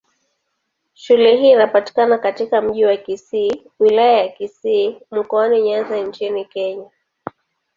Shule 0.93 1.35
hii 1.37 1.51
inapatikana 1.51 2.17
katika 2.17 2.61
Mji 2.61 2.85
wa 2.85 2.97
Kisii, 2.97 3.63
Wilaya 3.79 4.17
ya 4.23 4.27
Kisii, 4.29 4.99
Mkoani 5.11 5.61
Nyanza 5.61 5.97
nchini 5.97 6.45
Kenya. 6.45 6.89